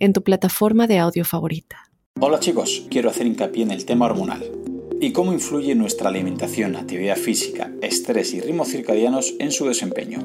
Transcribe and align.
en 0.00 0.14
tu 0.14 0.22
plataforma 0.22 0.86
de 0.86 0.98
audio 0.98 1.24
favorita. 1.24 1.90
Hola 2.18 2.40
chicos, 2.40 2.86
quiero 2.90 3.10
hacer 3.10 3.26
hincapié 3.26 3.62
en 3.62 3.70
el 3.70 3.84
tema 3.84 4.06
hormonal 4.06 4.42
y 5.00 5.12
cómo 5.12 5.32
influye 5.32 5.74
nuestra 5.74 6.08
alimentación, 6.08 6.74
actividad 6.74 7.16
física, 7.16 7.70
estrés 7.82 8.34
y 8.34 8.40
ritmos 8.40 8.68
circadianos 8.68 9.34
en 9.38 9.52
su 9.52 9.66
desempeño. 9.66 10.18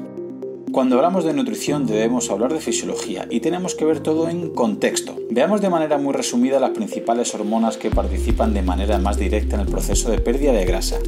Cuando 0.72 0.96
hablamos 0.96 1.24
de 1.24 1.32
nutrición 1.32 1.86
debemos 1.86 2.30
hablar 2.30 2.52
de 2.52 2.60
fisiología 2.60 3.26
y 3.30 3.40
tenemos 3.40 3.74
que 3.74 3.84
ver 3.84 4.00
todo 4.00 4.28
en 4.28 4.50
contexto. 4.50 5.16
Veamos 5.30 5.60
de 5.60 5.70
manera 5.70 5.98
muy 5.98 6.12
resumida 6.12 6.58
las 6.58 6.70
principales 6.70 7.34
hormonas 7.34 7.76
que 7.76 7.90
participan 7.90 8.52
de 8.52 8.62
manera 8.62 8.98
más 8.98 9.18
directa 9.18 9.56
en 9.56 9.62
el 9.62 9.68
proceso 9.68 10.10
de 10.10 10.18
pérdida 10.18 10.52
de 10.52 10.64
grasa. 10.64 10.98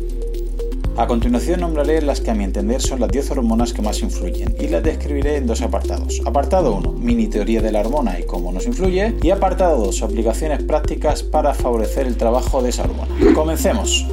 A 0.98 1.07
continuación 1.07 1.61
nombraré 1.61 2.02
las 2.02 2.20
que 2.20 2.33
a 2.33 2.34
mi 2.34 2.43
entender 2.43 2.83
son 2.83 2.98
las 2.98 3.09
10 3.11 3.30
hormonas 3.30 3.73
que 3.73 3.83
más 3.83 4.02
influyen 4.02 4.57
y 4.59 4.66
las 4.66 4.83
describiré 4.83 5.37
en 5.37 5.47
dos 5.47 5.62
apartados. 5.62 6.21
Apartado 6.27 6.74
1, 6.74 6.91
mini 6.95 7.29
teoría 7.29 7.62
de 7.62 7.71
la 7.71 7.83
hormona 7.83 8.19
y 8.19 8.24
cómo 8.24 8.51
nos 8.51 8.66
influye. 8.66 9.15
Y 9.23 9.30
apartado 9.30 9.79
2, 9.84 10.02
aplicaciones 10.02 10.61
prácticas 10.65 11.23
para 11.23 11.55
favorecer 11.55 12.09
el 12.09 12.16
trabajo 12.16 12.62
de 12.62 12.71
esa 12.71 12.83
hormona. 12.83 13.15
Comencemos. 13.33 14.09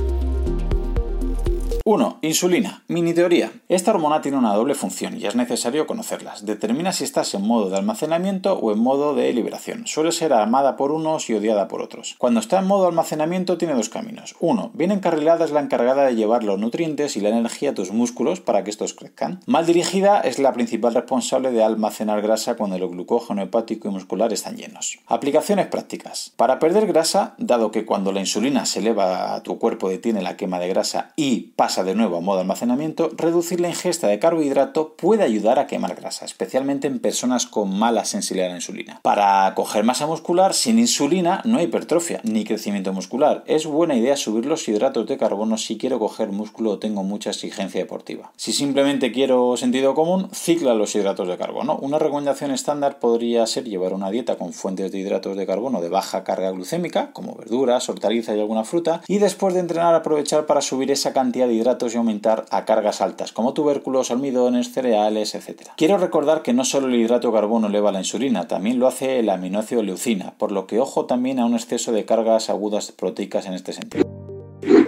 1. 1.87 2.17
Insulina. 2.23 2.81
Mini 2.87 3.13
teoría. 3.13 3.51
Esta 3.69 3.91
hormona 3.91 4.19
tiene 4.19 4.39
una 4.39 4.55
doble 4.55 4.73
función 4.73 5.21
y 5.21 5.27
es 5.27 5.35
necesario 5.35 5.85
conocerlas. 5.85 6.43
Determina 6.43 6.91
si 6.91 7.03
estás 7.03 7.35
en 7.35 7.45
modo 7.45 7.69
de 7.69 7.77
almacenamiento 7.77 8.53
o 8.53 8.71
en 8.71 8.79
modo 8.79 9.13
de 9.13 9.31
liberación. 9.31 9.85
Suele 9.85 10.11
ser 10.11 10.33
amada 10.33 10.77
por 10.77 10.91
unos 10.91 11.29
y 11.29 11.35
odiada 11.35 11.67
por 11.67 11.83
otros. 11.83 12.15
Cuando 12.17 12.39
está 12.39 12.57
en 12.57 12.65
modo 12.65 12.87
almacenamiento 12.87 13.59
tiene 13.59 13.75
dos 13.75 13.89
caminos. 13.89 14.35
Uno, 14.39 14.71
bien 14.73 14.89
encarrilada 14.89 15.45
es 15.45 15.51
la 15.51 15.59
encargada 15.59 16.05
de 16.05 16.15
llevar 16.15 16.43
los 16.43 16.57
nutrientes 16.57 17.17
y 17.17 17.21
la 17.21 17.29
energía 17.29 17.69
a 17.69 17.73
tus 17.75 17.91
músculos 17.91 18.39
para 18.39 18.63
que 18.63 18.71
estos 18.71 18.95
crezcan. 18.95 19.41
Mal 19.45 19.67
dirigida 19.67 20.21
es 20.21 20.39
la 20.39 20.53
principal 20.53 20.95
responsable 20.95 21.51
de 21.51 21.63
almacenar 21.63 22.23
grasa 22.23 22.55
cuando 22.55 22.77
el 22.77 22.87
glucógeno 22.87 23.43
hepático 23.43 23.89
y 23.89 23.91
muscular 23.91 24.33
están 24.33 24.57
llenos. 24.57 24.97
Aplicaciones 25.05 25.67
prácticas. 25.67 26.33
Para 26.35 26.57
perder 26.57 26.87
grasa, 26.87 27.35
dado 27.37 27.69
que 27.69 27.85
cuando 27.85 28.11
la 28.11 28.21
insulina 28.21 28.65
se 28.65 28.79
eleva 28.79 29.35
a 29.35 29.43
tu 29.43 29.59
cuerpo 29.59 29.87
detiene 29.87 30.23
la 30.23 30.35
quema 30.35 30.57
de 30.57 30.69
grasa 30.69 31.13
y 31.15 31.51
pasa 31.55 31.74
de 31.83 31.95
nuevo 31.95 32.17
a 32.17 32.21
modo 32.21 32.39
almacenamiento, 32.39 33.11
reducir 33.17 33.59
la 33.59 33.69
ingesta 33.69 34.07
de 34.07 34.19
carbohidrato 34.19 34.93
puede 34.95 35.23
ayudar 35.23 35.59
a 35.59 35.67
quemar 35.67 35.95
grasa, 35.95 36.25
especialmente 36.25 36.87
en 36.87 36.99
personas 36.99 37.45
con 37.45 37.77
mala 37.77 38.05
sensibilidad 38.05 38.49
a 38.49 38.51
la 38.51 38.57
insulina. 38.57 38.99
Para 39.01 39.53
coger 39.55 39.83
masa 39.83 40.07
muscular, 40.07 40.53
sin 40.53 40.79
insulina 40.79 41.41
no 41.43 41.57
hay 41.57 41.65
hipertrofia 41.65 42.21
ni 42.23 42.45
crecimiento 42.45 42.93
muscular. 42.93 43.43
Es 43.47 43.65
buena 43.65 43.95
idea 43.95 44.15
subir 44.15 44.45
los 44.45 44.67
hidratos 44.67 45.07
de 45.07 45.17
carbono 45.17 45.57
si 45.57 45.77
quiero 45.77 45.99
coger 45.99 46.29
músculo 46.29 46.71
o 46.71 46.79
tengo 46.79 47.03
mucha 47.03 47.31
exigencia 47.31 47.81
deportiva. 47.81 48.31
Si 48.37 48.53
simplemente 48.53 49.11
quiero 49.11 49.57
sentido 49.57 49.95
común, 49.95 50.29
cicla 50.33 50.73
los 50.73 50.95
hidratos 50.95 51.27
de 51.27 51.37
carbono. 51.37 51.77
Una 51.77 51.99
recomendación 51.99 52.51
estándar 52.51 52.99
podría 52.99 53.45
ser 53.47 53.65
llevar 53.65 53.93
una 53.93 54.11
dieta 54.11 54.37
con 54.37 54.53
fuentes 54.53 54.91
de 54.91 54.99
hidratos 54.99 55.35
de 55.35 55.45
carbono 55.45 55.81
de 55.81 55.89
baja 55.89 56.23
carga 56.23 56.51
glucémica, 56.51 57.11
como 57.11 57.35
verduras, 57.35 57.89
hortalizas 57.89 58.35
y 58.35 58.39
alguna 58.39 58.63
fruta, 58.63 59.01
y 59.07 59.17
después 59.17 59.53
de 59.53 59.59
entrenar 59.59 59.95
aprovechar 59.95 60.45
para 60.45 60.61
subir 60.61 60.91
esa 60.91 61.13
cantidad 61.13 61.47
de 61.47 61.53
hidratos 61.53 61.64
y 61.65 61.97
aumentar 61.97 62.45
a 62.51 62.63
cargas 62.63 63.01
altas, 63.01 63.31
como 63.31 63.53
tubérculos, 63.53 64.11
almidones, 64.11 64.71
cereales, 64.71 65.33
etc. 65.33 65.69
Quiero 65.75 65.97
recordar 65.97 66.43
que 66.43 66.53
no 66.53 66.63
solo 66.63 66.87
el 66.87 66.95
hidrato 66.95 67.29
de 67.29 67.33
carbono 67.33 67.67
eleva 67.67 67.91
la 67.91 67.99
insulina, 67.99 68.47
también 68.47 68.79
lo 68.79 68.87
hace 68.87 69.19
el 69.19 69.29
aminoácido 69.29 69.81
leucina, 69.81 70.35
por 70.37 70.51
lo 70.51 70.67
que 70.67 70.79
ojo 70.79 71.05
también 71.05 71.39
a 71.39 71.45
un 71.45 71.55
exceso 71.55 71.91
de 71.91 72.05
cargas 72.05 72.49
agudas 72.49 72.91
proteicas 72.91 73.47
en 73.47 73.53
este 73.53 73.73
sentido. 73.73 74.05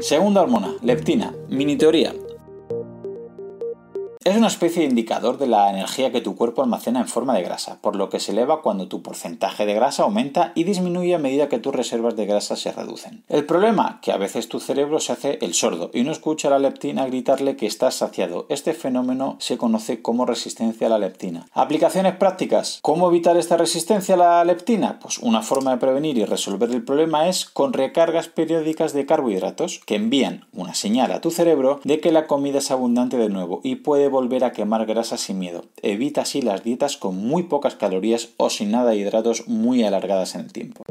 Segunda 0.02 0.42
hormona, 0.42 0.76
leptina. 0.82 1.34
Mini 1.50 1.76
teoría. 1.76 2.14
Es 4.28 4.36
una 4.36 4.48
especie 4.48 4.82
de 4.82 4.90
indicador 4.90 5.38
de 5.38 5.48
la 5.48 5.70
energía 5.70 6.12
que 6.12 6.20
tu 6.20 6.36
cuerpo 6.36 6.62
almacena 6.62 7.00
en 7.00 7.08
forma 7.08 7.34
de 7.34 7.44
grasa, 7.44 7.80
por 7.80 7.96
lo 7.96 8.10
que 8.10 8.20
se 8.20 8.34
eleva 8.34 8.62
cuando 8.62 8.90
tu 8.90 9.02
porcentaje 9.02 9.66
de 9.66 9.74
grasa 9.74 10.04
aumenta 10.04 10.52
y 10.54 10.66
disminuye 10.66 11.16
a 11.16 11.18
medida 11.18 11.48
que 11.48 11.60
tus 11.60 11.74
reservas 11.74 12.18
de 12.18 12.26
grasa 12.26 12.58
se 12.58 12.74
reducen. 12.74 13.24
El 13.30 13.46
problema, 13.46 14.00
que 14.02 14.12
a 14.12 14.18
veces 14.18 14.50
tu 14.50 14.60
cerebro 14.60 15.00
se 15.00 15.14
hace 15.14 15.40
el 15.42 15.54
sordo 15.54 15.92
y 15.94 16.04
no 16.04 16.12
escucha 16.12 16.50
a 16.50 16.52
la 16.52 16.60
leptina 16.60 17.06
gritarle 17.06 17.56
que 17.56 17.68
estás 17.68 17.96
saciado. 17.96 18.48
Este 18.50 18.74
fenómeno 18.74 19.38
se 19.40 19.58
conoce 19.58 20.02
como 20.02 20.26
resistencia 20.26 20.88
a 20.88 20.90
la 20.90 21.00
leptina. 21.00 21.46
Aplicaciones 21.54 22.18
prácticas. 22.18 22.80
¿Cómo 22.82 23.08
evitar 23.08 23.38
esta 23.38 23.56
resistencia 23.56 24.16
a 24.16 24.18
la 24.18 24.44
leptina? 24.44 25.00
Pues 25.00 25.20
una 25.20 25.42
forma 25.42 25.72
de 25.72 25.78
prevenir 25.78 26.18
y 26.18 26.26
resolver 26.26 26.70
el 26.72 26.84
problema 26.84 27.30
es 27.30 27.46
con 27.46 27.72
recargas 27.72 28.28
periódicas 28.28 28.92
de 28.92 29.06
carbohidratos 29.06 29.80
que 29.86 29.96
envían 29.96 30.48
una 30.52 30.74
señal 30.74 31.14
a 31.14 31.22
tu 31.22 31.32
cerebro 31.32 31.80
de 31.86 32.02
que 32.02 32.12
la 32.12 32.28
comida 32.28 32.58
es 32.58 32.72
abundante 32.72 33.16
de 33.16 33.30
nuevo 33.30 33.62
y 33.64 33.76
puede 33.76 34.17
volver 34.18 34.44
a 34.44 34.52
quemar 34.52 34.88
grasa 34.88 35.16
sin 35.16 35.38
miedo. 35.38 35.66
Evita 35.84 36.22
así 36.22 36.42
las 36.42 36.64
dietas 36.64 36.98
con 36.98 37.16
muy 37.16 37.44
pocas 37.44 37.76
calorías 37.76 38.30
o 38.38 38.50
sin 38.50 38.72
nada 38.72 38.90
de 38.90 38.98
hidratos 38.98 39.48
muy 39.48 39.84
alargadas 39.84 40.34
en 40.34 40.42
el 40.42 40.52
tiempo. 40.52 40.82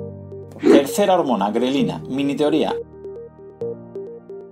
Tercera 0.60 1.14
hormona, 1.14 1.50
grelina. 1.50 2.00
Mini 2.08 2.36
teoría. 2.36 2.72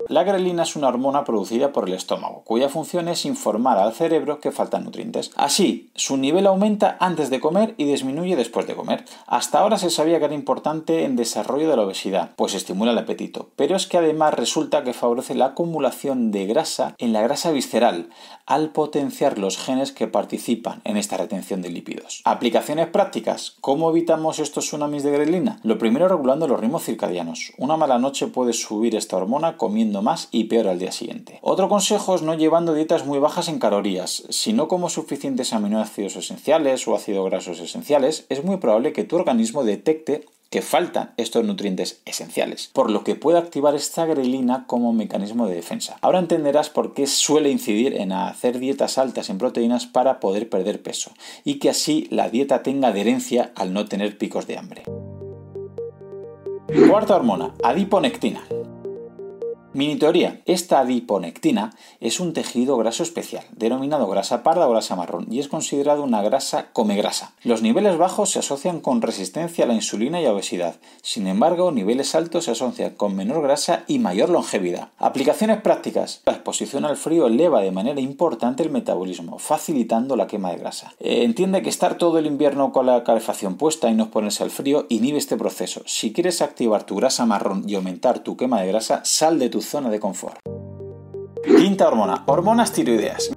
La 0.09 0.23
grelina 0.23 0.65
es 0.65 0.77
una 0.77 0.89
hormona 0.89 1.25
producida 1.25 1.73
por 1.73 1.89
el 1.89 1.95
estómago, 1.95 2.43
cuya 2.45 2.69
función 2.69 3.09
es 3.09 3.25
informar 3.25 3.79
al 3.79 3.95
cerebro 3.95 4.39
que 4.39 4.53
faltan 4.53 4.85
nutrientes. 4.85 5.31
Así, 5.37 5.91
su 5.95 6.19
nivel 6.19 6.47
aumenta 6.47 6.99
antes 7.01 7.31
de 7.31 7.41
comer 7.41 7.75
y 7.79 7.85
disminuye 7.85 8.37
después 8.37 8.67
de 8.67 8.75
comer. 8.75 9.05
Hasta 9.27 9.61
ahora 9.61 9.79
se 9.79 9.89
sabía 9.89 10.19
que 10.19 10.27
era 10.27 10.35
importante 10.35 11.05
en 11.05 11.17
desarrollo 11.17 11.71
de 11.71 11.77
la 11.77 11.83
obesidad, 11.83 12.33
pues 12.37 12.55
estimula 12.55 12.93
el 12.93 12.99
apetito, 12.99 13.49
pero 13.57 13.77
es 13.77 13.87
que 13.87 13.97
además 13.97 14.35
resulta 14.35 14.85
que 14.85 14.93
favorece 14.93 15.35
la 15.35 15.47
acumulación 15.47 16.31
de 16.31 16.47
grasa 16.47 16.95
en 16.99 17.13
la 17.13 17.23
grasa 17.23 17.51
visceral, 17.51 18.11
al 18.47 18.71
potenciar 18.71 19.39
los 19.39 19.57
genes 19.57 19.93
que 19.93 20.07
participan 20.07 20.83
en 20.85 20.99
esta 20.99 21.17
retención 21.17 21.63
de 21.63 21.71
lípidos. 21.71 22.21
Aplicaciones 22.25 22.89
prácticas. 22.89 23.57
¿Cómo 23.63 23.89
evitamos 23.89 24.39
estos 24.39 24.67
tsunamis 24.67 25.03
de 25.03 25.13
grelina? 25.13 25.61
Lo 25.63 25.79
primero 25.79 26.09
regulando 26.09 26.47
los 26.47 26.61
ritmos 26.61 26.85
circadianos. 26.85 27.53
Una 27.57 27.77
mala 27.79 27.99
noche 27.99 28.27
puede 28.27 28.53
subir 28.53 28.97
esta 28.97 29.17
hormona 29.17 29.57
comiendo 29.57 29.94
más 30.03 30.29
y 30.31 30.45
peor 30.45 30.69
al 30.69 30.79
día 30.79 30.93
siguiente. 30.93 31.39
Otro 31.43 31.69
consejo 31.69 32.15
es 32.15 32.23
no 32.23 32.35
llevando 32.35 32.75
dietas 32.75 33.07
muy 33.07 33.19
bajas 33.19 33.49
en 33.49 33.59
calorías. 33.59 34.25
Si 34.31 34.53
no 34.53 34.69
como 34.69 34.89
suficientes 34.89 35.53
aminoácidos 35.53 36.17
esenciales 36.17 36.87
o 36.87 36.95
ácidos 36.95 37.29
grasos 37.31 37.61
esenciales, 37.61 38.27
es 38.29 38.45
muy 38.45 38.59
probable 38.59 38.93
que 38.93 39.05
tu 39.05 39.17
organismo 39.17 39.65
detecte 39.65 40.27
que 40.55 40.63
faltan 40.63 41.15
estos 41.17 41.45
nutrientes 41.45 42.01
esenciales, 42.05 42.71
por 42.73 42.89
lo 42.89 43.03
que 43.03 43.17
puede 43.17 43.39
activar 43.39 43.75
esta 43.75 44.07
grelina 44.07 44.67
como 44.69 44.93
mecanismo 44.93 45.49
de 45.49 45.57
defensa. 45.57 45.97
Ahora 46.01 46.21
entenderás 46.21 46.71
por 46.71 46.95
qué 46.95 47.09
suele 47.09 47.51
incidir 47.51 47.97
en 47.97 48.13
hacer 48.13 48.61
dietas 48.61 48.97
altas 48.97 49.31
en 49.31 49.39
proteínas 49.39 49.87
para 49.87 50.21
poder 50.21 50.49
perder 50.49 50.81
peso 50.81 51.11
y 51.43 51.59
que 51.59 51.71
así 51.71 52.07
la 52.11 52.31
dieta 52.31 52.63
tenga 52.63 52.89
adherencia 52.89 53.51
al 53.57 53.73
no 53.73 53.87
tener 53.87 54.17
picos 54.17 54.47
de 54.47 54.57
hambre. 54.57 54.85
Cuarta 56.89 57.17
hormona, 57.17 57.53
adiponectina. 57.65 58.45
Mini 59.75 59.97
teoría. 59.97 60.41
Esta 60.47 60.79
adiponectina 60.79 61.75
es 61.99 62.21
un 62.21 62.33
tejido 62.33 62.77
graso 62.77 63.03
especial, 63.03 63.45
denominado 63.57 64.07
grasa 64.07 64.45
parda 64.45 64.69
o 64.69 64.71
grasa 64.71 64.95
marrón, 64.95 65.27
y 65.29 65.41
es 65.41 65.49
considerado 65.49 66.05
una 66.05 66.23
grasa 66.23 66.69
come 66.73 66.97
grasa. 66.97 67.33
Los 67.43 67.61
niveles 67.61 67.99
bajos 67.99 68.31
se 68.31 68.39
asocian 68.39 68.81
con 68.81 69.03
resistencia 69.03 69.65
a 69.65 69.67
la 69.67 69.75
insulina 69.75 70.21
y 70.21 70.27
a 70.27 70.33
obesidad. 70.33 70.77
Sin 71.03 71.27
embargo, 71.27 71.73
niveles 71.73 72.15
altos 72.15 72.45
se 72.45 72.53
asocian 72.53 72.95
con 72.95 73.17
menor 73.17 73.43
grasa 73.43 73.83
y 73.89 73.99
mayor 73.99 74.29
longevidad. 74.29 74.91
Aplicaciones 74.99 75.61
prácticas. 75.61 76.23
La 76.25 76.35
exposición 76.35 76.85
al 76.85 76.97
frío 76.97 77.27
eleva 77.27 77.61
de 77.61 77.73
manera 77.73 78.01
importante 78.01 78.63
el 78.63 78.71
metabolismo, 78.71 79.41
facilitando 79.41 80.15
la 80.15 80.29
quema 80.29 80.53
de 80.53 80.59
grasa. 80.59 80.95
Eh, 81.01 81.25
entiende 81.25 81.63
que 81.63 81.71
estar 81.71 81.99
todo 81.99 82.19
el 82.19 82.27
invierno 82.27 82.71
con 82.71 82.87
la 82.87 83.03
calefacción 83.03 83.57
puesta 83.57 83.91
y 83.91 83.95
no 83.95 84.13
ponerse 84.13 84.45
al 84.45 84.53
frío 84.53 84.87
inhibe 84.89 85.19
este 85.19 85.37
proceso. 85.37 85.83
Si 85.87 86.13
quieres 86.13 86.43
activar 86.43 86.85
tu 86.85 86.95
grasa 86.95 87.27
marrón 87.27 87.65
y 87.67 87.75
aumentar 87.75 88.21
tu 88.21 88.37
quema 88.37 88.61
de 88.61 88.69
grasa, 88.69 89.01
sal 89.05 89.41
de 89.41 89.49
tu 89.49 89.64
zona 89.65 89.91
de 89.91 89.99
confort. 89.99 90.39
Quinta 91.45 91.89
hormona, 91.89 92.23
hormonas 92.27 92.73
tiroideas. 92.73 93.31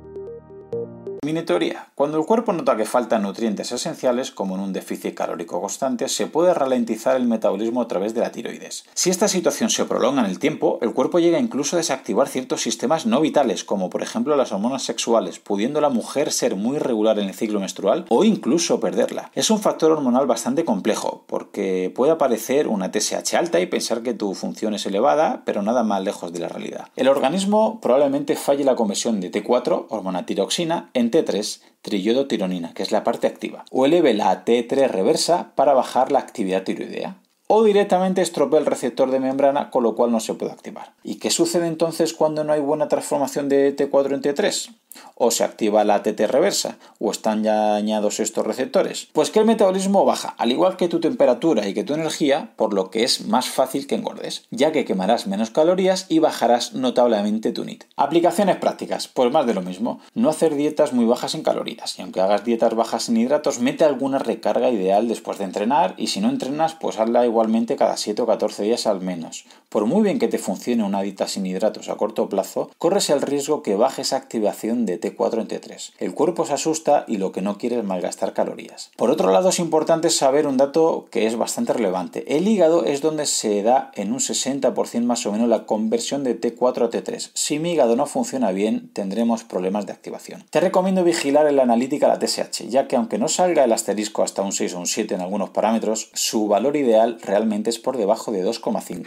Mini 1.28 1.42
teoría. 1.42 1.90
Cuando 1.94 2.18
el 2.18 2.26
cuerpo 2.26 2.54
nota 2.54 2.78
que 2.78 2.86
faltan 2.86 3.24
nutrientes 3.24 3.74
esenciales, 3.74 4.32
como 4.32 4.56
en 4.56 4.62
un 4.62 4.72
déficit 4.72 5.14
calórico 5.14 5.60
constante, 5.60 6.08
se 6.08 6.28
puede 6.28 6.54
ralentizar 6.54 7.18
el 7.18 7.28
metabolismo 7.28 7.82
a 7.82 7.88
través 7.90 8.14
de 8.14 8.22
la 8.22 8.32
tiroides. 8.32 8.86
Si 8.94 9.10
esta 9.10 9.28
situación 9.28 9.70
se 9.70 9.84
prolonga 9.84 10.22
en 10.22 10.30
el 10.30 10.40
tiempo, 10.40 10.80
el 10.82 10.94
cuerpo 10.94 11.20
llega 11.20 11.38
incluso 11.38 11.76
a 11.76 11.80
desactivar 11.80 12.30
ciertos 12.30 12.62
sistemas 12.62 13.06
no 13.06 13.20
vitales, 13.20 13.66
como 13.66 13.90
por 13.90 14.04
ejemplo 14.04 14.38
las 14.38 14.54
hormonas 14.54 14.84
sexuales, 14.84 15.40
pudiendo 15.40 15.82
la 15.82 15.90
mujer 15.90 16.32
ser 16.32 16.56
muy 16.56 16.78
irregular 16.78 17.20
en 17.20 17.28
el 17.28 17.36
ciclo 17.36 17.60
menstrual 17.60 18.06
o 18.08 18.24
incluso 18.24 18.80
perderla. 18.80 19.30
Es 19.36 19.52
un 19.52 19.60
factor 19.60 19.92
hormonal 19.92 20.28
bastante 20.28 20.64
complejo, 20.64 21.26
porque 21.28 21.92
puede 21.94 22.14
aparecer 22.14 22.70
una 22.70 22.90
TSH 22.90 23.36
alta 23.36 23.60
y 23.60 23.66
pensar 23.66 24.02
que 24.02 24.14
tu 24.14 24.34
función 24.34 24.76
es 24.76 24.86
elevada, 24.86 25.42
pero 25.44 25.62
nada 25.62 25.84
más 25.84 26.02
lejos 26.02 26.32
de 26.32 26.40
la 26.40 26.48
realidad. 26.48 26.88
El 26.96 27.10
organismo 27.10 27.82
probablemente 27.82 28.38
falle 28.38 28.64
la 28.64 28.78
conversión 28.78 29.20
de 29.20 29.30
T4, 29.30 29.88
hormona 29.90 30.26
tiroxina, 30.26 30.90
en 30.94 31.17
T3, 31.26 31.62
triiodotironina, 31.82 32.74
que 32.74 32.84
es 32.84 32.92
la 32.92 33.04
parte 33.04 33.28
activa, 33.28 33.66
o 33.72 33.86
eleve 33.86 34.14
la 34.14 34.46
T3 34.46 34.90
reversa 34.90 35.54
para 35.56 35.74
bajar 35.74 36.12
la 36.12 36.20
actividad 36.20 36.64
tiroidea 36.64 37.18
o 37.48 37.64
directamente 37.64 38.22
estropea 38.22 38.60
el 38.60 38.66
receptor 38.66 39.10
de 39.10 39.20
membrana, 39.20 39.70
con 39.70 39.84
lo 39.84 39.96
cual 39.96 40.12
no 40.12 40.20
se 40.20 40.34
puede 40.34 40.52
activar. 40.52 40.94
¿Y 41.04 41.16
qué 41.16 41.30
sucede 41.30 41.68
entonces 41.68 42.14
cuando 42.14 42.44
no 42.44 42.54
hay 42.54 42.60
buena 42.60 42.90
transformación 42.90 43.48
de 43.48 43.76
T4 43.76 44.14
en 44.14 44.22
T3? 44.22 44.76
O 45.16 45.32
se 45.32 45.44
activa 45.44 45.84
la 45.84 45.96
ATT 45.96 46.20
reversa 46.28 46.78
o 47.00 47.12
están 47.12 47.44
ya 47.44 47.72
dañados 47.72 48.20
estos 48.20 48.46
receptores? 48.46 49.08
Pues 49.14 49.32
que 49.32 49.40
el 49.40 49.46
metabolismo 49.46 50.06
baja, 50.06 50.36
al 50.38 50.52
igual 50.52 50.78
que 50.78 50.88
tu 50.88 51.00
temperatura 51.00 51.68
y 51.68 51.74
que 51.74 51.84
tu 51.84 51.94
energía, 51.94 52.54
por 52.56 52.74
lo 52.74 52.90
que 52.92 53.04
es 53.04 53.26
más 53.28 53.48
fácil 53.48 53.88
que 53.88 53.96
engordes, 53.96 54.46
ya 54.52 54.72
que 54.72 54.86
quemarás 54.86 55.28
menos 55.28 55.52
calorías 55.52 56.06
y 56.10 56.20
bajarás 56.20 56.74
notablemente 56.74 57.52
tu 57.52 57.64
NIT. 57.64 57.86
Aplicaciones 57.96 58.58
prácticas, 58.58 59.08
pues 59.08 59.32
más 59.32 59.46
de 59.46 59.54
lo 59.54 59.62
mismo, 59.62 60.00
no 60.14 60.30
hacer 60.30 60.56
dietas 60.56 60.94
muy 60.94 61.06
bajas 61.06 61.36
en 61.36 61.44
calorías 61.44 61.98
y 61.98 62.02
aunque 62.02 62.22
hagas 62.22 62.44
dietas 62.44 62.76
bajas 62.76 63.10
en 63.10 63.18
hidratos, 63.18 63.60
mete 63.60 63.84
alguna 63.84 64.20
recarga 64.20 64.70
ideal 64.70 65.08
después 65.08 65.38
de 65.38 65.46
entrenar 65.46 65.94
y 65.98 66.08
si 66.08 66.22
no 66.22 66.30
entrenas, 66.30 66.76
pues 66.76 67.00
hazla 67.00 67.26
igualmente 67.26 67.76
cada 67.76 67.98
7 67.98 68.22
o 68.22 68.26
14 68.26 68.64
días 68.64 68.88
al 68.88 69.02
menos. 69.02 69.46
Por 69.70 69.86
muy 69.86 70.04
bien 70.04 70.20
que 70.20 70.28
te 70.28 70.38
funcione 70.38 70.84
una 70.84 71.02
dieta 71.02 71.28
sin 71.28 71.46
hidratos 71.46 71.90
a 71.90 71.96
corto 71.96 72.30
plazo, 72.30 72.72
corres 72.78 73.10
el 73.10 73.22
riesgo 73.22 73.64
que 73.64 73.76
bajes 73.76 74.14
activación 74.14 74.86
de 74.88 75.00
T4 75.00 75.42
en 75.42 75.48
T3. 75.48 75.92
El 76.00 76.16
cuerpo 76.16 76.46
se 76.46 76.54
asusta 76.54 77.06
y 77.08 77.18
lo 77.18 77.32
que 77.32 77.44
no 77.44 77.60
quiere 77.60 77.78
es 77.78 77.84
malgastar 77.84 78.34
calorías. 78.34 78.90
Por 78.96 79.12
otro 79.12 79.32
lado, 79.32 79.50
es 79.50 79.60
importante 79.60 80.10
saber 80.10 80.48
un 80.48 80.58
dato 80.58 81.08
que 81.12 81.28
es 81.28 81.38
bastante 81.38 81.74
relevante. 81.74 82.36
El 82.36 82.48
hígado 82.48 82.86
es 82.86 83.02
donde 83.02 83.28
se 83.28 83.62
da 83.62 83.92
en 83.94 84.12
un 84.12 84.20
60% 84.20 85.04
más 85.04 85.26
o 85.26 85.32
menos 85.32 85.48
la 85.48 85.66
conversión 85.66 86.24
de 86.24 86.40
T4 86.40 86.86
a 86.86 86.90
T3. 86.90 87.30
Si 87.34 87.60
mi 87.60 87.74
hígado 87.74 87.96
no 87.96 88.08
funciona 88.08 88.52
bien, 88.52 88.90
tendremos 88.94 89.44
problemas 89.44 89.86
de 89.86 89.94
activación. 89.94 90.44
Te 90.50 90.60
recomiendo 90.60 91.04
vigilar 91.04 91.48
en 91.48 91.58
la 91.58 91.64
analítica 91.64 92.08
la 92.08 92.20
TSH, 92.20 92.70
ya 92.70 92.88
que 92.88 92.96
aunque 92.96 93.18
no 93.18 93.28
salga 93.28 93.64
el 93.64 93.74
asterisco 93.74 94.24
hasta 94.24 94.42
un 94.42 94.52
6 94.52 94.74
o 94.74 94.80
un 94.80 94.88
7 94.88 95.14
en 95.16 95.22
algunos 95.22 95.50
parámetros, 95.50 96.10
su 96.14 96.48
valor 96.48 96.76
ideal 96.78 97.20
realmente 97.22 97.70
es 97.70 97.80
por 97.80 97.98
debajo 97.98 98.32
de 98.32 98.46
2,5. 98.46 99.06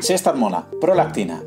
Sexta 0.00 0.30
hormona, 0.30 0.68
prolactina. 0.80 1.42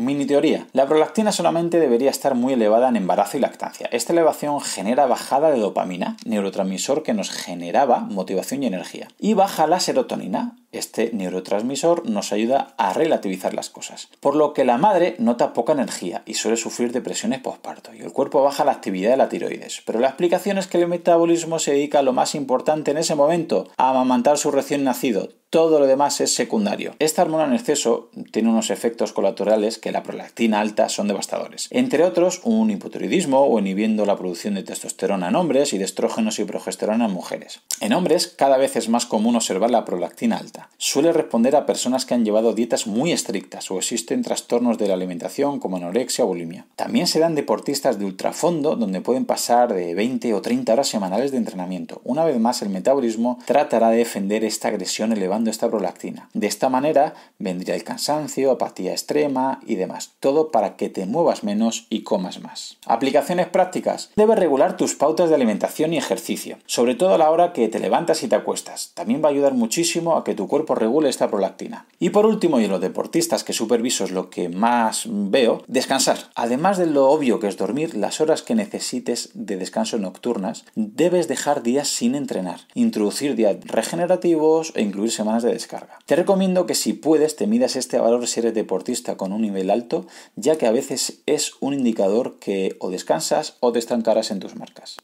Mini 0.00 0.24
teoría. 0.24 0.66
La 0.72 0.86
prolactina 0.86 1.30
solamente 1.30 1.78
debería 1.78 2.10
estar 2.10 2.34
muy 2.34 2.54
elevada 2.54 2.88
en 2.88 2.96
embarazo 2.96 3.36
y 3.36 3.40
lactancia. 3.40 3.88
Esta 3.92 4.14
elevación 4.14 4.60
genera 4.60 5.04
bajada 5.06 5.50
de 5.50 5.60
dopamina, 5.60 6.16
neurotransmisor 6.24 7.02
que 7.02 7.12
nos 7.12 7.30
generaba 7.30 8.00
motivación 8.00 8.62
y 8.62 8.66
energía. 8.66 9.08
Y 9.18 9.34
baja 9.34 9.66
la 9.66 9.78
serotonina, 9.78 10.56
este 10.72 11.10
neurotransmisor 11.12 12.08
nos 12.08 12.32
ayuda 12.32 12.74
a 12.76 12.92
relativizar 12.92 13.54
las 13.54 13.70
cosas, 13.70 14.08
por 14.20 14.36
lo 14.36 14.52
que 14.52 14.64
la 14.64 14.78
madre 14.78 15.16
nota 15.18 15.52
poca 15.52 15.72
energía 15.72 16.22
y 16.26 16.34
suele 16.34 16.56
sufrir 16.56 16.92
depresiones 16.92 17.40
postparto 17.40 17.92
y 17.94 18.00
el 18.00 18.12
cuerpo 18.12 18.42
baja 18.42 18.64
la 18.64 18.72
actividad 18.72 19.10
de 19.10 19.16
la 19.16 19.28
tiroides. 19.28 19.82
Pero 19.84 19.98
la 19.98 20.08
explicación 20.08 20.58
es 20.58 20.66
que 20.66 20.78
el 20.78 20.88
metabolismo 20.88 21.58
se 21.58 21.72
dedica 21.72 22.00
a 22.00 22.02
lo 22.02 22.12
más 22.12 22.34
importante 22.34 22.90
en 22.90 22.98
ese 22.98 23.14
momento, 23.14 23.68
a 23.76 23.90
amamantar 23.90 24.38
su 24.38 24.50
recién 24.50 24.84
nacido. 24.84 25.30
Todo 25.50 25.80
lo 25.80 25.88
demás 25.88 26.20
es 26.20 26.32
secundario. 26.32 26.94
Esta 27.00 27.22
hormona 27.22 27.44
en 27.44 27.54
exceso 27.54 28.08
tiene 28.30 28.50
unos 28.50 28.70
efectos 28.70 29.12
colaterales 29.12 29.78
que 29.78 29.90
la 29.90 30.04
prolactina 30.04 30.60
alta 30.60 30.88
son 30.88 31.08
devastadores. 31.08 31.66
Entre 31.72 32.04
otros, 32.04 32.40
un 32.44 32.70
hipotiroidismo 32.70 33.46
o 33.46 33.58
inhibiendo 33.58 34.06
la 34.06 34.16
producción 34.16 34.54
de 34.54 34.62
testosterona 34.62 35.26
en 35.26 35.34
hombres 35.34 35.72
y 35.72 35.78
de 35.78 35.86
estrógenos 35.86 36.38
y 36.38 36.44
progesterona 36.44 37.06
en 37.06 37.12
mujeres. 37.12 37.62
En 37.80 37.94
hombres, 37.94 38.28
cada 38.28 38.58
vez 38.58 38.76
es 38.76 38.88
más 38.88 39.06
común 39.06 39.34
observar 39.34 39.72
la 39.72 39.84
prolactina 39.84 40.36
alta 40.36 40.59
Suele 40.78 41.12
responder 41.12 41.56
a 41.56 41.66
personas 41.66 42.06
que 42.06 42.14
han 42.14 42.24
llevado 42.24 42.52
dietas 42.52 42.86
muy 42.86 43.12
estrictas 43.12 43.70
o 43.70 43.78
existen 43.78 44.22
trastornos 44.22 44.78
de 44.78 44.88
la 44.88 44.94
alimentación 44.94 45.58
como 45.60 45.76
anorexia 45.76 46.24
o 46.24 46.28
bulimia. 46.28 46.66
También 46.76 47.06
se 47.06 47.20
dan 47.20 47.34
deportistas 47.34 47.98
de 47.98 48.04
ultrafondo 48.04 48.76
donde 48.76 49.00
pueden 49.00 49.24
pasar 49.24 49.74
de 49.74 49.94
20 49.94 50.34
o 50.34 50.42
30 50.42 50.72
horas 50.72 50.88
semanales 50.88 51.30
de 51.30 51.38
entrenamiento. 51.38 52.00
Una 52.04 52.24
vez 52.24 52.38
más, 52.38 52.62
el 52.62 52.70
metabolismo 52.70 53.38
tratará 53.44 53.90
de 53.90 53.98
defender 53.98 54.44
esta 54.44 54.68
agresión 54.68 55.12
elevando 55.12 55.50
esta 55.50 55.68
prolactina. 55.68 56.28
De 56.34 56.46
esta 56.46 56.68
manera 56.68 57.14
vendría 57.38 57.74
el 57.74 57.84
cansancio, 57.84 58.50
apatía 58.50 58.92
extrema 58.92 59.60
y 59.66 59.76
demás. 59.76 60.12
Todo 60.20 60.50
para 60.50 60.76
que 60.76 60.88
te 60.88 61.06
muevas 61.06 61.44
menos 61.44 61.86
y 61.90 62.02
comas 62.02 62.40
más. 62.40 62.78
Aplicaciones 62.86 63.48
prácticas. 63.48 64.10
Debes 64.16 64.38
regular 64.38 64.76
tus 64.76 64.94
pautas 64.94 65.28
de 65.28 65.34
alimentación 65.34 65.92
y 65.92 65.98
ejercicio, 65.98 66.58
sobre 66.66 66.94
todo 66.94 67.14
a 67.14 67.18
la 67.18 67.30
hora 67.30 67.52
que 67.52 67.68
te 67.68 67.78
levantas 67.78 68.22
y 68.22 68.28
te 68.28 68.36
acuestas. 68.36 68.92
También 68.94 69.22
va 69.22 69.28
a 69.28 69.32
ayudar 69.32 69.54
muchísimo 69.54 70.16
a 70.16 70.24
que 70.24 70.34
tu 70.34 70.48
cuerpo 70.50 70.74
regule 70.74 71.08
esta 71.08 71.30
prolactina. 71.30 71.86
Y 72.00 72.10
por 72.10 72.26
último, 72.26 72.58
y 72.58 72.64
en 72.64 72.72
los 72.72 72.80
deportistas 72.80 73.44
que 73.44 73.52
superviso 73.52 74.04
es 74.04 74.10
lo 74.10 74.30
que 74.30 74.48
más 74.48 75.04
veo, 75.08 75.62
descansar. 75.68 76.30
Además 76.34 76.76
de 76.76 76.86
lo 76.86 77.08
obvio 77.08 77.38
que 77.38 77.46
es 77.46 77.56
dormir, 77.56 77.96
las 77.96 78.20
horas 78.20 78.42
que 78.42 78.56
necesites 78.56 79.30
de 79.34 79.56
descanso 79.56 79.96
nocturnas, 79.98 80.64
debes 80.74 81.28
dejar 81.28 81.62
días 81.62 81.86
sin 81.86 82.16
entrenar, 82.16 82.62
introducir 82.74 83.36
días 83.36 83.58
regenerativos 83.64 84.72
e 84.74 84.82
incluir 84.82 85.12
semanas 85.12 85.44
de 85.44 85.52
descarga. 85.52 86.00
Te 86.04 86.16
recomiendo 86.16 86.66
que 86.66 86.74
si 86.74 86.94
puedes 86.94 87.36
te 87.36 87.46
midas 87.46 87.76
este 87.76 88.00
valor 88.00 88.26
si 88.26 88.40
eres 88.40 88.52
deportista 88.52 89.16
con 89.16 89.32
un 89.32 89.42
nivel 89.42 89.70
alto, 89.70 90.06
ya 90.34 90.58
que 90.58 90.66
a 90.66 90.72
veces 90.72 91.22
es 91.26 91.52
un 91.60 91.74
indicador 91.74 92.40
que 92.40 92.76
o 92.80 92.90
descansas 92.90 93.56
o 93.60 93.70
te 93.70 93.78
estancarás 93.78 94.32
en 94.32 94.40
tus 94.40 94.56
marcas. 94.56 94.96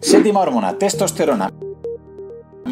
Séptima 0.00 0.40
hormona, 0.40 0.78
testosterona. 0.78 1.52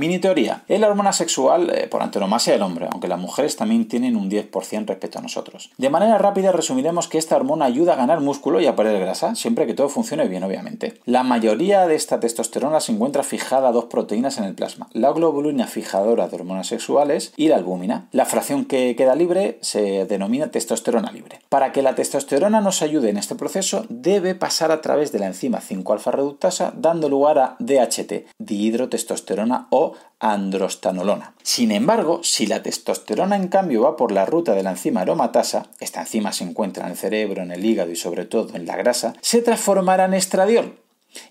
Mini 0.04 0.18
teoría. 0.18 0.64
Es 0.68 0.78
la 0.80 0.88
hormona 0.88 1.14
sexual 1.14 1.70
eh, 1.70 1.86
por 1.86 2.02
antonomasia 2.02 2.52
del 2.52 2.60
hombre, 2.60 2.88
aunque 2.92 3.08
las 3.08 3.18
mujeres 3.18 3.56
también 3.56 3.88
tienen 3.88 4.16
un 4.16 4.30
10% 4.30 4.86
respecto 4.86 5.18
a 5.18 5.22
nosotros. 5.22 5.70
De 5.78 5.88
manera 5.88 6.18
rápida 6.18 6.52
resumiremos 6.52 7.08
que 7.08 7.16
esta 7.16 7.36
hormona 7.36 7.64
ayuda 7.64 7.94
a 7.94 7.96
ganar 7.96 8.20
músculo 8.20 8.60
y 8.60 8.66
a 8.66 8.76
perder 8.76 9.00
grasa, 9.00 9.34
siempre 9.34 9.66
que 9.66 9.72
todo 9.72 9.88
funcione 9.88 10.28
bien, 10.28 10.44
obviamente. 10.44 11.00
La 11.06 11.22
mayoría 11.22 11.86
de 11.86 11.94
esta 11.94 12.20
testosterona 12.20 12.80
se 12.80 12.92
encuentra 12.92 13.22
fijada 13.22 13.70
a 13.70 13.72
dos 13.72 13.86
proteínas 13.86 14.36
en 14.36 14.44
el 14.44 14.54
plasma, 14.54 14.90
la 14.92 15.10
globulina 15.10 15.66
fijadora 15.66 16.28
de 16.28 16.36
hormonas 16.36 16.66
sexuales 16.66 17.32
y 17.38 17.48
la 17.48 17.56
albúmina. 17.56 18.08
La 18.12 18.26
fracción 18.26 18.66
que 18.66 18.96
queda 18.96 19.14
libre 19.14 19.56
se 19.62 20.04
denomina 20.04 20.50
testosterona 20.50 21.12
libre. 21.12 21.40
Para 21.48 21.72
que 21.72 21.80
la 21.80 21.94
testosterona 21.94 22.60
nos 22.60 22.82
ayude 22.82 23.08
en 23.08 23.16
este 23.16 23.36
proceso, 23.36 23.86
debe 23.88 24.34
pasar 24.34 24.70
a 24.70 24.82
través 24.82 25.12
de 25.12 25.20
la 25.20 25.28
enzima 25.28 25.62
5-alfa 25.62 26.10
reductasa, 26.10 26.74
dando 26.76 27.08
lugar 27.08 27.38
a 27.38 27.56
DHT, 27.58 28.26
dihidrotestosterona 28.38 29.68
o 29.70 29.93
androstanolona. 30.20 31.34
Sin 31.42 31.70
embargo, 31.70 32.20
si 32.22 32.46
la 32.46 32.62
testosterona 32.62 33.36
en 33.36 33.48
cambio 33.48 33.82
va 33.82 33.96
por 33.96 34.12
la 34.12 34.24
ruta 34.24 34.54
de 34.54 34.62
la 34.62 34.70
enzima 34.70 35.02
aromatasa, 35.02 35.66
esta 35.80 36.00
enzima 36.00 36.32
se 36.32 36.44
encuentra 36.44 36.84
en 36.84 36.92
el 36.92 36.96
cerebro, 36.96 37.42
en 37.42 37.50
el 37.50 37.64
hígado 37.64 37.90
y 37.90 37.96
sobre 37.96 38.24
todo 38.24 38.54
en 38.56 38.66
la 38.66 38.76
grasa, 38.76 39.14
se 39.20 39.42
transformará 39.42 40.06
en 40.06 40.14
estradiol, 40.14 40.78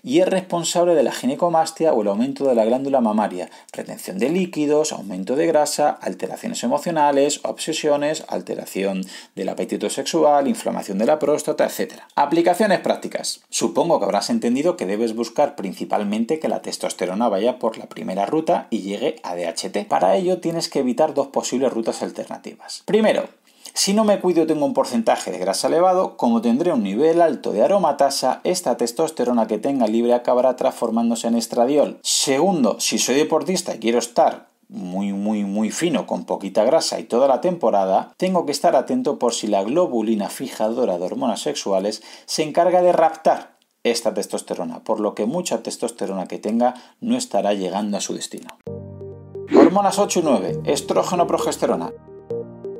y 0.02 0.20
es 0.20 0.28
responsable 0.28 0.94
de 0.94 1.02
la 1.02 1.12
ginecomastia 1.12 1.92
o 1.92 2.02
el 2.02 2.08
aumento 2.08 2.46
de 2.46 2.54
la 2.54 2.64
glándula 2.64 3.00
mamaria, 3.00 3.50
retención 3.72 4.18
de 4.18 4.30
líquidos, 4.30 4.92
aumento 4.92 5.36
de 5.36 5.46
grasa, 5.46 5.90
alteraciones 5.90 6.62
emocionales, 6.62 7.40
obsesiones, 7.44 8.24
alteración 8.28 9.04
del 9.34 9.48
apetito 9.48 9.90
sexual, 9.90 10.48
inflamación 10.48 10.98
de 10.98 11.06
la 11.06 11.18
próstata, 11.18 11.66
etc. 11.66 11.94
Aplicaciones 12.14 12.80
prácticas. 12.80 13.42
Supongo 13.50 13.98
que 13.98 14.04
habrás 14.04 14.30
entendido 14.30 14.76
que 14.76 14.86
debes 14.86 15.14
buscar 15.14 15.56
principalmente 15.56 16.38
que 16.38 16.48
la 16.48 16.62
testosterona 16.62 17.28
vaya 17.28 17.58
por 17.58 17.78
la 17.78 17.86
primera 17.86 18.26
ruta 18.26 18.66
y 18.70 18.82
llegue 18.82 19.16
a 19.22 19.34
DHT. 19.34 19.86
Para 19.88 20.16
ello 20.16 20.38
tienes 20.38 20.68
que 20.68 20.80
evitar 20.80 21.14
dos 21.14 21.28
posibles 21.28 21.72
rutas 21.72 22.02
alternativas. 22.02 22.82
Primero, 22.86 23.28
si 23.72 23.94
no 23.94 24.04
me 24.04 24.20
cuido 24.20 24.46
tengo 24.46 24.66
un 24.66 24.74
porcentaje 24.74 25.30
de 25.30 25.38
grasa 25.38 25.68
elevado, 25.68 26.16
como 26.16 26.42
tendré 26.42 26.72
un 26.72 26.82
nivel 26.82 27.22
alto 27.22 27.52
de 27.52 27.62
aromatasa, 27.62 28.40
esta 28.44 28.76
testosterona 28.76 29.46
que 29.46 29.58
tenga 29.58 29.86
libre 29.86 30.14
acabará 30.14 30.56
transformándose 30.56 31.28
en 31.28 31.36
estradiol. 31.36 31.98
Segundo, 32.02 32.78
si 32.78 32.98
soy 32.98 33.16
deportista 33.16 33.74
y 33.74 33.78
quiero 33.78 33.98
estar 33.98 34.48
muy, 34.68 35.12
muy, 35.12 35.44
muy 35.44 35.70
fino, 35.70 36.06
con 36.06 36.24
poquita 36.24 36.64
grasa 36.64 36.98
y 37.00 37.04
toda 37.04 37.28
la 37.28 37.40
temporada, 37.40 38.12
tengo 38.16 38.44
que 38.46 38.52
estar 38.52 38.76
atento 38.76 39.18
por 39.18 39.32
si 39.32 39.46
la 39.46 39.62
globulina 39.62 40.28
fijadora 40.28 40.98
de 40.98 41.04
hormonas 41.04 41.40
sexuales 41.40 42.02
se 42.26 42.42
encarga 42.42 42.82
de 42.82 42.92
raptar 42.92 43.54
esta 43.82 44.14
testosterona, 44.14 44.82
por 44.82 45.00
lo 45.00 45.14
que 45.14 45.26
mucha 45.26 45.62
testosterona 45.62 46.26
que 46.26 46.38
tenga 46.38 46.74
no 47.00 47.16
estará 47.16 47.52
llegando 47.54 47.98
a 47.98 48.00
su 48.00 48.14
destino. 48.14 48.48
Hormonas 49.54 49.98
8 49.98 50.20
y 50.20 50.22
9, 50.22 50.60
estrógeno 50.64 51.26
progesterona. 51.26 51.92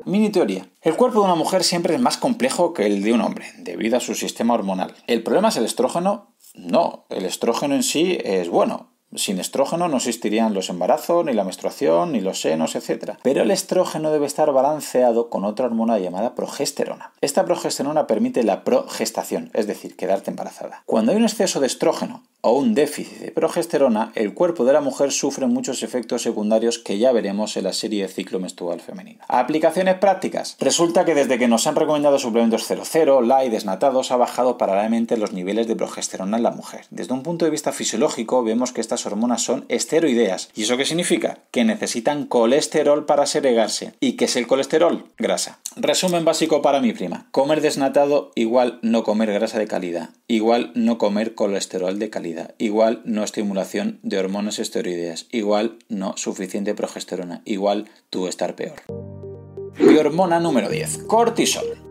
Mini 0.05 0.29
teoría. 0.29 0.69
El 0.81 0.95
cuerpo 0.95 1.19
de 1.19 1.25
una 1.25 1.35
mujer 1.35 1.63
siempre 1.63 1.95
es 1.95 2.01
más 2.01 2.17
complejo 2.17 2.73
que 2.73 2.85
el 2.85 3.01
de 3.01 3.13
un 3.13 3.21
hombre, 3.21 3.47
debido 3.57 3.97
a 3.97 3.99
su 3.99 4.13
sistema 4.13 4.53
hormonal. 4.53 4.93
¿El 5.07 5.23
problema 5.23 5.49
es 5.49 5.57
el 5.57 5.65
estrógeno? 5.65 6.35
No, 6.53 7.05
el 7.09 7.25
estrógeno 7.25 7.73
en 7.73 7.81
sí 7.81 8.17
es 8.23 8.47
bueno, 8.47 8.94
sin 9.17 9.39
estrógeno 9.39 9.87
no 9.87 9.97
existirían 9.97 10.53
los 10.53 10.69
embarazos, 10.69 11.25
ni 11.25 11.33
la 11.33 11.43
menstruación, 11.43 12.11
ni 12.11 12.21
los 12.21 12.41
senos, 12.41 12.75
etc. 12.75 13.13
Pero 13.21 13.43
el 13.43 13.51
estrógeno 13.51 14.11
debe 14.11 14.25
estar 14.25 14.51
balanceado 14.51 15.29
con 15.29 15.45
otra 15.45 15.65
hormona 15.65 15.99
llamada 15.99 16.35
progesterona. 16.35 17.11
Esta 17.21 17.45
progesterona 17.45 18.07
permite 18.07 18.43
la 18.43 18.63
progestación, 18.63 19.49
es 19.53 19.67
decir, 19.67 19.95
quedarte 19.95 20.31
embarazada. 20.31 20.83
Cuando 20.85 21.11
hay 21.11 21.17
un 21.17 21.23
exceso 21.23 21.59
de 21.59 21.67
estrógeno 21.67 22.23
o 22.41 22.51
un 22.51 22.75
déficit 22.75 23.17
de 23.17 23.31
progesterona, 23.31 24.11
el 24.13 24.35
cuerpo 24.35 24.65
de 24.65 24.73
la 24.73 24.81
mujer 24.81 25.11
sufre 25.11 25.47
muchos 25.47 25.81
efectos 25.81 26.21
secundarios 26.21 26.77
que 26.77 26.99
ya 26.99 27.11
veremos 27.11 27.57
en 27.57 27.63
la 27.63 27.73
serie 27.73 28.03
de 28.03 28.07
ciclo 28.07 28.39
menstrual 28.39 28.81
femenino. 28.81 29.23
Aplicaciones 29.27 29.95
prácticas. 29.95 30.55
Resulta 30.59 31.05
que 31.05 31.15
desde 31.15 31.39
que 31.39 31.47
nos 31.47 31.65
han 31.65 31.75
recomendado 31.75 32.19
suplementos 32.19 32.67
00, 32.67 33.21
LA 33.21 33.45
y 33.45 33.49
desnatados 33.49 34.11
ha 34.11 34.17
bajado 34.17 34.59
paralelamente 34.59 35.17
los 35.17 35.33
niveles 35.33 35.67
de 35.67 35.75
progesterona 35.75 36.37
en 36.37 36.43
la 36.43 36.51
mujer. 36.51 36.85
Desde 36.91 37.13
un 37.13 37.23
punto 37.23 37.45
de 37.45 37.51
vista 37.51 37.71
fisiológico 37.71 38.43
vemos 38.43 38.71
que 38.71 38.81
estas 38.81 39.04
hormonas 39.05 39.43
son 39.43 39.65
esteroideas. 39.69 40.49
¿Y 40.55 40.63
eso 40.63 40.77
qué 40.77 40.85
significa? 40.85 41.39
Que 41.51 41.63
necesitan 41.63 42.25
colesterol 42.25 43.05
para 43.05 43.25
segregarse. 43.25 43.93
¿Y 43.99 44.13
qué 44.13 44.25
es 44.25 44.35
el 44.35 44.47
colesterol? 44.47 45.05
Grasa. 45.17 45.59
Resumen 45.75 46.25
básico 46.25 46.61
para 46.61 46.81
mi 46.81 46.93
prima. 46.93 47.27
Comer 47.31 47.61
desnatado 47.61 48.31
igual 48.35 48.79
no 48.81 49.03
comer 49.03 49.33
grasa 49.33 49.59
de 49.59 49.67
calidad, 49.67 50.09
igual 50.27 50.71
no 50.75 50.97
comer 50.97 51.35
colesterol 51.35 51.99
de 51.99 52.09
calidad 52.09 52.25
igual 52.57 53.01
no 53.05 53.23
estimulación 53.23 53.99
de 54.03 54.17
hormonas 54.17 54.59
esteroideas, 54.59 55.27
igual 55.31 55.77
no 55.89 56.15
suficiente 56.17 56.73
progesterona, 56.73 57.41
igual 57.45 57.89
tú 58.09 58.27
estar 58.27 58.55
peor. 58.55 58.81
Y 59.79 59.97
hormona 59.97 60.39
número 60.39 60.69
10, 60.69 61.03
cortisol. 61.07 61.84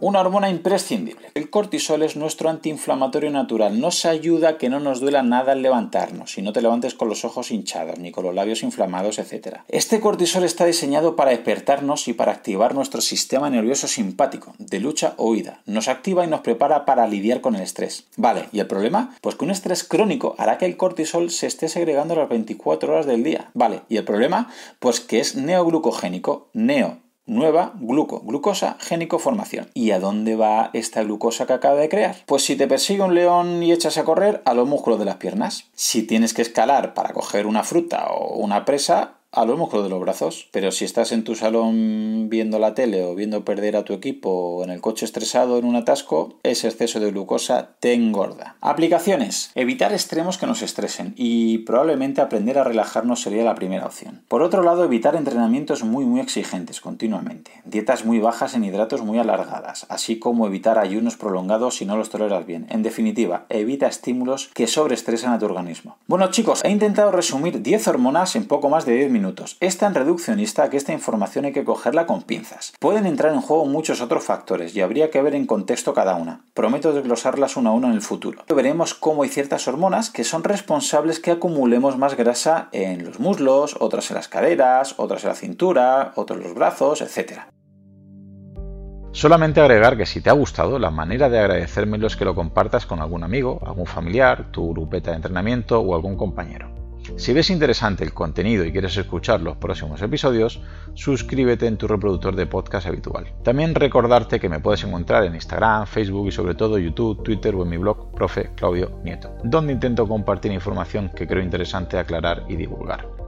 Una 0.00 0.20
hormona 0.20 0.48
imprescindible. 0.48 1.32
El 1.34 1.50
cortisol 1.50 2.04
es 2.04 2.14
nuestro 2.14 2.48
antiinflamatorio 2.48 3.30
natural. 3.30 3.80
Nos 3.80 4.04
ayuda 4.04 4.50
a 4.50 4.56
que 4.56 4.68
no 4.68 4.78
nos 4.78 5.00
duela 5.00 5.24
nada 5.24 5.52
al 5.52 5.62
levantarnos 5.62 6.38
y 6.38 6.42
no 6.42 6.52
te 6.52 6.62
levantes 6.62 6.94
con 6.94 7.08
los 7.08 7.24
ojos 7.24 7.50
hinchados 7.50 7.98
ni 7.98 8.12
con 8.12 8.24
los 8.24 8.32
labios 8.32 8.62
inflamados, 8.62 9.18
etc. 9.18 9.58
Este 9.66 9.98
cortisol 9.98 10.44
está 10.44 10.66
diseñado 10.66 11.16
para 11.16 11.32
despertarnos 11.32 12.06
y 12.06 12.12
para 12.12 12.30
activar 12.30 12.76
nuestro 12.76 13.00
sistema 13.00 13.50
nervioso 13.50 13.88
simpático, 13.88 14.54
de 14.58 14.78
lucha 14.78 15.14
o 15.16 15.30
huida. 15.30 15.62
Nos 15.66 15.88
activa 15.88 16.24
y 16.24 16.28
nos 16.28 16.42
prepara 16.42 16.84
para 16.84 17.08
lidiar 17.08 17.40
con 17.40 17.56
el 17.56 17.62
estrés. 17.62 18.04
Vale, 18.16 18.48
¿y 18.52 18.60
el 18.60 18.68
problema? 18.68 19.16
Pues 19.20 19.34
que 19.34 19.46
un 19.46 19.50
estrés 19.50 19.82
crónico 19.82 20.36
hará 20.38 20.58
que 20.58 20.66
el 20.66 20.76
cortisol 20.76 21.30
se 21.30 21.48
esté 21.48 21.68
segregando 21.68 22.14
las 22.14 22.28
24 22.28 22.92
horas 22.92 23.06
del 23.06 23.24
día. 23.24 23.50
Vale, 23.54 23.82
¿y 23.88 23.96
el 23.96 24.04
problema? 24.04 24.48
Pues 24.78 25.00
que 25.00 25.18
es 25.18 25.34
neoglucogénico. 25.34 26.50
Neo 26.52 27.07
nueva 27.28 27.74
gluco, 27.78 28.20
glucosa, 28.20 28.76
génico 28.80 29.18
formación. 29.20 29.68
¿Y 29.74 29.92
a 29.92 30.00
dónde 30.00 30.34
va 30.34 30.70
esta 30.72 31.02
glucosa 31.02 31.46
que 31.46 31.52
acaba 31.52 31.76
de 31.76 31.88
crear? 31.88 32.16
Pues 32.26 32.42
si 32.42 32.56
te 32.56 32.66
persigue 32.66 33.02
un 33.02 33.14
león 33.14 33.62
y 33.62 33.72
echas 33.72 33.98
a 33.98 34.04
correr, 34.04 34.42
a 34.44 34.54
los 34.54 34.66
músculos 34.66 34.98
de 34.98 35.04
las 35.04 35.16
piernas. 35.16 35.66
Si 35.74 36.02
tienes 36.02 36.34
que 36.34 36.42
escalar 36.42 36.94
para 36.94 37.12
coger 37.12 37.46
una 37.46 37.62
fruta 37.62 38.08
o 38.10 38.36
una 38.38 38.64
presa, 38.64 39.17
a 39.32 39.44
los 39.44 39.58
músculos 39.58 39.84
de 39.84 39.90
los 39.90 40.00
brazos. 40.00 40.48
Pero 40.52 40.72
si 40.72 40.84
estás 40.84 41.12
en 41.12 41.24
tu 41.24 41.34
salón 41.34 42.28
viendo 42.28 42.58
la 42.58 42.74
tele 42.74 43.04
o 43.04 43.14
viendo 43.14 43.44
perder 43.44 43.76
a 43.76 43.84
tu 43.84 43.92
equipo 43.92 44.30
o 44.30 44.64
en 44.64 44.70
el 44.70 44.80
coche 44.80 45.04
estresado 45.04 45.58
en 45.58 45.64
un 45.64 45.76
atasco, 45.76 46.38
ese 46.42 46.68
exceso 46.68 47.00
de 47.00 47.10
glucosa 47.10 47.70
te 47.80 47.92
engorda. 47.92 48.56
Aplicaciones. 48.60 49.50
Evitar 49.54 49.92
extremos 49.92 50.38
que 50.38 50.46
nos 50.46 50.62
estresen 50.62 51.14
y 51.16 51.58
probablemente 51.58 52.20
aprender 52.20 52.58
a 52.58 52.64
relajarnos 52.64 53.20
sería 53.20 53.44
la 53.44 53.54
primera 53.54 53.86
opción. 53.86 54.22
Por 54.28 54.42
otro 54.42 54.62
lado, 54.62 54.84
evitar 54.84 55.16
entrenamientos 55.16 55.84
muy 55.84 56.04
muy 56.04 56.20
exigentes 56.20 56.80
continuamente. 56.80 57.50
Dietas 57.64 58.04
muy 58.04 58.18
bajas 58.18 58.54
en 58.54 58.64
hidratos 58.64 59.02
muy 59.02 59.18
alargadas, 59.18 59.86
así 59.88 60.18
como 60.18 60.46
evitar 60.46 60.78
ayunos 60.78 61.16
prolongados 61.16 61.76
si 61.76 61.84
no 61.84 61.96
los 61.96 62.10
toleras 62.10 62.46
bien. 62.46 62.66
En 62.70 62.82
definitiva, 62.82 63.46
evita 63.48 63.86
estímulos 63.86 64.48
que 64.54 64.66
sobreestresan 64.66 65.32
a 65.32 65.38
tu 65.38 65.44
organismo. 65.44 65.96
Bueno 66.06 66.30
chicos, 66.30 66.64
he 66.64 66.70
intentado 66.70 67.12
resumir 67.12 67.62
10 67.62 67.88
hormonas 67.88 68.36
en 68.36 68.46
poco 68.46 68.68
más 68.68 68.86
de 68.86 68.96
10 68.96 69.10
minutos 69.10 69.17
minutos. 69.18 69.56
Es 69.60 69.78
tan 69.78 69.94
reduccionista 69.94 70.70
que 70.70 70.76
esta 70.76 70.92
información 70.92 71.44
hay 71.44 71.52
que 71.52 71.64
cogerla 71.64 72.06
con 72.06 72.22
pinzas. 72.22 72.72
Pueden 72.78 73.04
entrar 73.04 73.32
en 73.34 73.40
juego 73.40 73.66
muchos 73.66 74.00
otros 74.00 74.22
factores 74.22 74.74
y 74.76 74.80
habría 74.80 75.10
que 75.10 75.20
ver 75.20 75.34
en 75.34 75.46
contexto 75.46 75.92
cada 75.92 76.14
una. 76.14 76.44
Prometo 76.54 76.92
desglosarlas 76.92 77.56
una 77.56 77.70
a 77.70 77.72
una 77.72 77.88
en 77.88 77.94
el 77.94 78.02
futuro. 78.02 78.44
Veremos 78.54 78.94
cómo 78.94 79.24
hay 79.24 79.28
ciertas 79.28 79.66
hormonas 79.66 80.10
que 80.10 80.22
son 80.22 80.44
responsables 80.44 81.18
que 81.18 81.32
acumulemos 81.32 81.98
más 81.98 82.16
grasa 82.16 82.68
en 82.72 83.04
los 83.04 83.18
muslos, 83.18 83.76
otras 83.80 84.10
en 84.10 84.16
las 84.16 84.28
caderas, 84.28 84.94
otras 84.98 85.24
en 85.24 85.30
la 85.30 85.34
cintura, 85.34 86.12
otras 86.14 86.38
en 86.38 86.44
los 86.44 86.54
brazos, 86.54 87.02
etc. 87.02 87.40
Solamente 89.12 89.60
agregar 89.60 89.96
que 89.96 90.06
si 90.06 90.20
te 90.20 90.30
ha 90.30 90.34
gustado, 90.34 90.78
la 90.78 90.90
manera 90.90 91.28
de 91.28 91.40
agradecérmelo 91.40 92.06
es 92.06 92.16
que 92.16 92.24
lo 92.24 92.34
compartas 92.34 92.86
con 92.86 93.00
algún 93.00 93.24
amigo, 93.24 93.60
algún 93.66 93.86
familiar, 93.86 94.52
tu 94.52 94.70
grupeta 94.72 95.10
de 95.10 95.16
entrenamiento 95.16 95.80
o 95.80 95.94
algún 95.94 96.16
compañero. 96.16 96.77
Si 97.16 97.32
ves 97.32 97.50
interesante 97.50 98.04
el 98.04 98.12
contenido 98.12 98.64
y 98.64 98.72
quieres 98.72 98.96
escuchar 98.96 99.40
los 99.40 99.56
próximos 99.56 100.00
episodios, 100.02 100.60
suscríbete 100.94 101.66
en 101.66 101.76
tu 101.76 101.88
reproductor 101.88 102.34
de 102.36 102.46
podcast 102.46 102.86
habitual. 102.86 103.32
También 103.42 103.74
recordarte 103.74 104.40
que 104.40 104.48
me 104.48 104.60
puedes 104.60 104.84
encontrar 104.84 105.24
en 105.24 105.34
Instagram, 105.34 105.86
Facebook 105.86 106.28
y 106.28 106.32
sobre 106.32 106.54
todo 106.54 106.78
YouTube, 106.78 107.22
Twitter 107.22 107.54
o 107.54 107.62
en 107.62 107.68
mi 107.68 107.76
blog 107.76 108.14
Profe 108.14 108.50
Claudio 108.54 109.00
Nieto, 109.02 109.34
donde 109.44 109.72
intento 109.72 110.06
compartir 110.06 110.52
información 110.52 111.10
que 111.14 111.26
creo 111.26 111.42
interesante 111.42 111.98
aclarar 111.98 112.44
y 112.48 112.56
divulgar. 112.56 113.17